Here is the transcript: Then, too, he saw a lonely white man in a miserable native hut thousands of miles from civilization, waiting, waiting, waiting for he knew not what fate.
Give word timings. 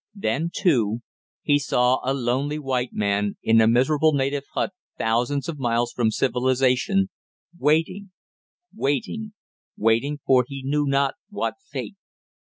Then, 0.15 0.49
too, 0.51 1.01
he 1.43 1.59
saw 1.59 1.99
a 2.03 2.11
lonely 2.11 2.57
white 2.57 2.91
man 2.91 3.37
in 3.43 3.61
a 3.61 3.67
miserable 3.67 4.13
native 4.13 4.45
hut 4.55 4.71
thousands 4.97 5.47
of 5.47 5.59
miles 5.59 5.91
from 5.93 6.09
civilization, 6.09 7.11
waiting, 7.55 8.09
waiting, 8.73 9.33
waiting 9.77 10.17
for 10.25 10.43
he 10.47 10.63
knew 10.65 10.87
not 10.87 11.17
what 11.29 11.53
fate. 11.69 11.97